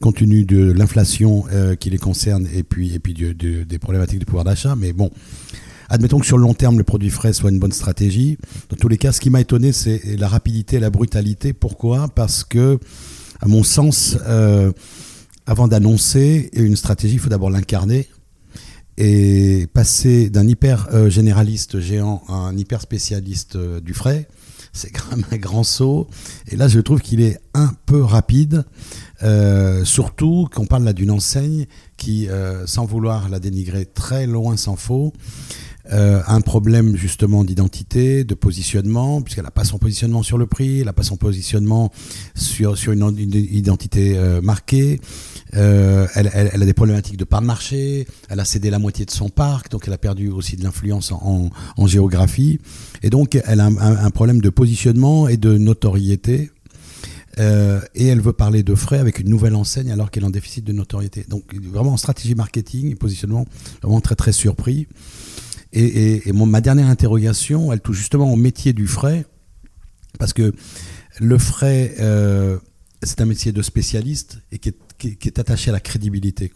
[0.00, 4.24] compte tenu de l'inflation euh, qui les concerne et puis, et puis des problématiques de
[4.24, 4.74] pouvoir d'achat.
[4.76, 5.10] Mais bon,
[5.88, 8.38] admettons que sur le long terme, les produits frais soient une bonne stratégie.
[8.70, 11.52] Dans tous les cas, ce qui m'a étonné, c'est la rapidité et la brutalité.
[11.52, 12.08] Pourquoi?
[12.08, 12.78] Parce que,
[13.40, 14.72] à mon sens, euh,
[15.46, 18.08] avant d'annoncer une stratégie, il faut d'abord l'incarner
[18.96, 24.28] et passer d'un hyper généraliste géant à un hyper spécialiste du frais
[24.72, 26.08] c'est quand même un grand saut.
[26.48, 28.64] Et là, je trouve qu'il est un peu rapide,
[29.22, 34.56] euh, surtout qu'on parle là d'une enseigne qui, euh, sans vouloir la dénigrer, très loin
[34.56, 35.12] s'en faut.
[35.92, 40.80] Euh, un problème justement d'identité, de positionnement, puisqu'elle n'a pas son positionnement sur le prix,
[40.80, 41.90] elle n'a pas son positionnement
[42.36, 45.00] sur, une, identité euh, marquée.
[45.56, 49.10] Euh, elle, a des problématiques de part de marché, elle a cédé la moitié de
[49.10, 51.50] son parc, donc elle a perdu aussi de l'influence en,
[51.86, 52.60] géographie.
[53.02, 56.52] Et donc elle a un, problème de positionnement et de notoriété.
[57.38, 60.62] Et elle veut parler de frais avec une nouvelle enseigne alors qu'elle est en déficit
[60.62, 61.24] de notoriété.
[61.28, 63.46] Donc vraiment en stratégie marketing et positionnement,
[63.82, 64.86] vraiment très très surpris.
[65.72, 69.24] Et, ma dernière interrogation, elle touche justement au métier du frais,
[70.18, 70.52] parce que
[71.20, 72.58] le frais, euh,
[73.02, 76.52] c'est un métier de spécialiste et qui est, attaché à la crédibilité.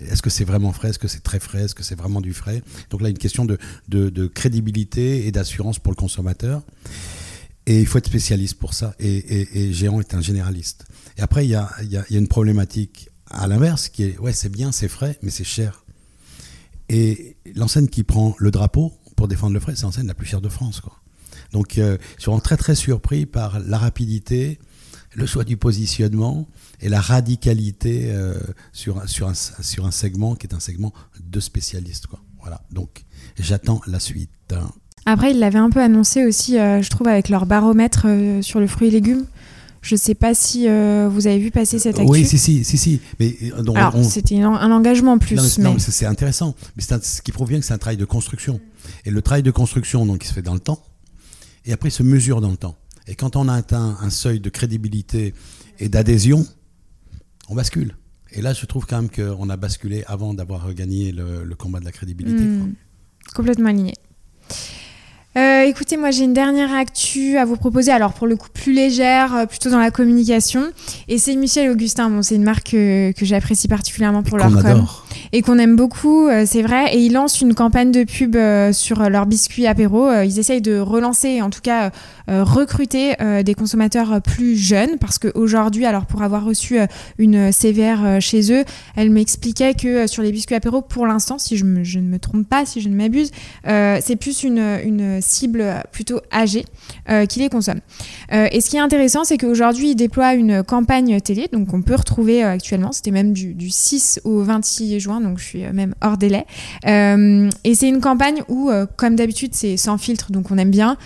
[0.00, 0.90] Est-ce que c'est vraiment frais?
[0.90, 1.64] Est-ce que c'est très frais?
[1.64, 2.62] Est-ce que c'est vraiment du frais?
[2.88, 6.62] Donc là, une question de, crédibilité et d'assurance pour le consommateur.
[7.66, 8.94] Et il faut être spécialiste pour ça.
[8.98, 10.86] Et, Géant est un généraliste.
[11.18, 14.48] Et après, il y, a, y a, une problématique à l'inverse qui est, ouais, c'est
[14.48, 15.84] bien, c'est frais, mais c'est cher.
[16.90, 20.40] Et l'enseigne qui prend le drapeau pour défendre le frais, c'est l'enseigne la plus chère
[20.40, 20.80] de France.
[20.80, 20.92] Quoi.
[21.52, 24.58] Donc, euh, je suis très très surpris par la rapidité,
[25.14, 26.48] le choix du positionnement
[26.80, 28.34] et la radicalité euh,
[28.72, 32.08] sur, sur, un, sur un segment qui est un segment de spécialistes.
[32.08, 32.20] Quoi.
[32.40, 32.60] Voilà.
[32.72, 33.04] Donc,
[33.38, 34.30] j'attends la suite.
[35.06, 38.60] Après, ils l'avaient un peu annoncé aussi, euh, je trouve, avec leur baromètre euh, sur
[38.60, 39.26] le fruit et légumes.
[39.82, 42.10] Je ne sais pas si euh, vous avez vu passer cette actu.
[42.10, 43.00] Oui, si, si, si, si.
[43.18, 45.58] Mais, euh, donc, Alors, c'était un engagement en plus.
[45.58, 45.78] Non, mais...
[45.78, 46.54] c'est intéressant.
[46.76, 48.60] Mais ce qui prouve bien que c'est un travail de construction.
[49.04, 50.82] Et le travail de construction, donc, il se fait dans le temps.
[51.64, 52.76] Et après, il se mesure dans le temps.
[53.06, 55.34] Et quand on a atteint un seuil de crédibilité
[55.78, 56.46] et d'adhésion,
[57.48, 57.96] on bascule.
[58.32, 61.80] Et là, je trouve quand même qu'on a basculé avant d'avoir gagné le, le, combat
[61.80, 62.44] de la crédibilité.
[62.44, 62.74] Hmm.
[63.34, 63.94] Complètement aligné.
[65.60, 67.90] Euh, écoutez, moi j'ai une dernière actu à vous proposer.
[67.90, 70.70] Alors pour le coup plus légère, euh, plutôt dans la communication.
[71.08, 72.08] Et c'est Michel Augustin.
[72.08, 74.86] Bon, c'est une marque que, que j'apprécie particulièrement pour leur com
[75.32, 76.94] et qu'on aime beaucoup, euh, c'est vrai.
[76.94, 80.08] Et ils lancent une campagne de pub euh, sur leurs biscuits apéro.
[80.08, 81.90] Euh, ils essayent de relancer, en tout cas
[82.28, 86.78] recruter des consommateurs plus jeunes, parce qu'aujourd'hui, alors pour avoir reçu
[87.18, 88.64] une CVR chez eux,
[88.94, 92.66] elle m'expliquait que sur les biscuits apéro, pour l'instant, si je, ne me trompe pas,
[92.66, 93.32] si je ne m'abuse,
[93.64, 96.64] c'est plus une, cible plutôt âgée
[97.28, 97.80] qui les consomme.
[98.30, 101.96] et ce qui est intéressant, c'est qu'aujourd'hui, ils déploient une campagne télé, donc on peut
[101.96, 106.16] retrouver actuellement, c'était même du 6 au 26 juin donc je suis euh, même hors
[106.16, 106.44] délai.
[106.86, 110.70] Euh, et c'est une campagne où, euh, comme d'habitude, c'est sans filtre, donc on aime
[110.70, 110.96] bien.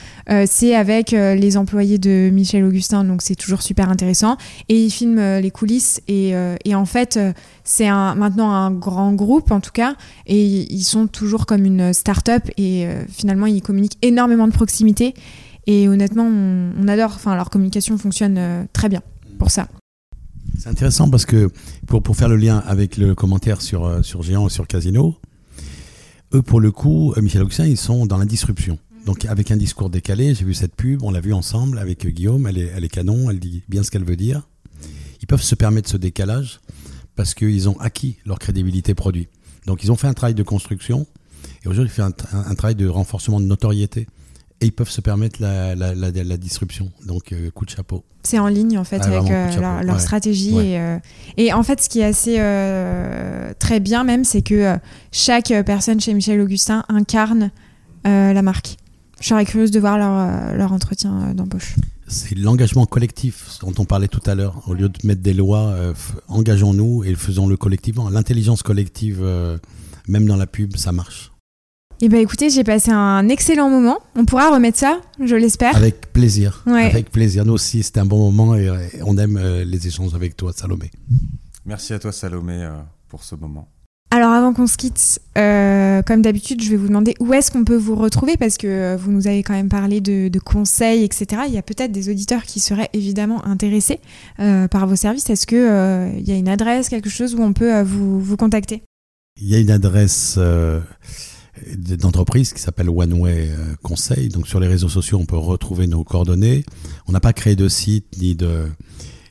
[0.46, 4.37] c'est avec les employés de Michel Augustin, donc c'est toujours super intéressant.
[4.68, 6.35] Et il filme les coulisses et,
[6.74, 7.18] en fait,
[7.62, 9.96] c'est maintenant un grand groupe en tout cas,
[10.27, 15.14] et ils sont toujours comme une start-up et finalement ils communiquent énormément de proximité.
[15.66, 17.12] Et honnêtement, on, on adore.
[17.14, 19.03] Enfin, leur communication fonctionne très bien
[19.38, 19.68] pour ça.
[20.59, 21.51] C'est intéressant parce que
[21.87, 25.17] pour, pour faire le lien avec le commentaire sur, euh, sur Géant et sur Casino,
[26.33, 28.79] eux, pour le coup, euh, Michel Augustin, ils sont dans la disruption.
[29.07, 32.47] Donc, avec un discours décalé, j'ai vu cette pub, on l'a vu ensemble avec Guillaume,
[32.47, 34.49] elle est, elle est canon, elle dit bien ce qu'elle veut dire.
[35.21, 36.61] Ils peuvent se permettre ce décalage
[37.14, 39.29] parce qu'ils ont acquis leur crédibilité produit.
[39.67, 41.07] Donc, ils ont fait un travail de construction
[41.64, 44.07] et aujourd'hui, ils font un travail de renforcement de notoriété
[44.64, 46.90] et ils peuvent se permettre la, la, la, la disruption.
[47.07, 48.03] Donc, euh, coup de chapeau.
[48.22, 50.57] C'est en ligne, en fait, ah, avec euh, leur, stratégie.
[50.57, 50.98] Et, euh,
[51.37, 52.37] et, en fait, ce qui est assez
[53.59, 54.77] très bien, même, c'est que
[55.12, 57.50] chaque personne chez Michel Augustin incarne
[58.05, 58.79] la marque.
[59.20, 61.77] Je serais curieuse de voir leur, leur entretien d'embauche.
[62.07, 64.62] C'est l'engagement collectif dont on parlait tout à l'heure.
[64.66, 65.74] Au lieu de mettre des lois,
[66.29, 68.09] engageons-nous et faisons-le collectivement.
[68.09, 69.22] L'intelligence collective,
[70.09, 71.34] même dans la pub, ça marche.
[72.07, 73.99] Eh ben écoutez, j'ai passé un excellent moment.
[74.14, 75.75] On pourra remettre ça, je l'espère.
[75.75, 76.62] Avec plaisir.
[76.67, 77.47] Avec plaisir.
[77.47, 78.69] Nous aussi, c'était un bon moment et,
[79.07, 80.90] on aime euh, les échanges avec toi, Salomé.
[81.64, 82.73] Merci à toi, Salomé, euh,
[83.09, 83.69] pour ce moment.
[84.11, 87.64] Alors avant qu'on se quitte, euh, comme d'habitude, je vais vous demander où est-ce qu'on
[87.64, 91.45] peut vous retrouver parce que vous nous avez quand même parlé de, conseils, etc.
[91.49, 93.99] Il y a peut-être des auditeurs qui seraient évidemment intéressés
[94.37, 95.31] par vos services.
[95.31, 98.83] Est-ce qu'il il y a une adresse, quelque chose où on peut vous, vous contacter?
[99.40, 100.38] Il y a une adresse
[101.77, 104.29] d'entreprise qui s'appelle One Way euh, Conseil.
[104.29, 106.64] Donc sur les réseaux sociaux, on peut retrouver nos coordonnées.
[107.07, 108.66] On n'a pas créé de site ni de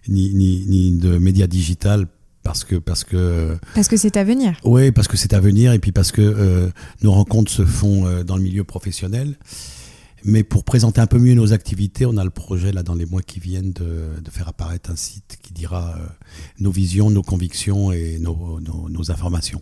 [0.08, 2.08] ni, ni, ni de médias digital
[2.44, 4.60] parce que parce que parce que c'est à venir.
[4.64, 6.70] Oui, parce que c'est à venir et puis parce que euh,
[7.02, 9.38] nos rencontres se font euh, dans le milieu professionnel.
[10.26, 13.06] Mais pour présenter un peu mieux nos activités, on a le projet là dans les
[13.06, 15.98] mois qui viennent de, de faire apparaître un site qui dira
[16.60, 19.62] nos visions, nos convictions et nos, nos, nos informations.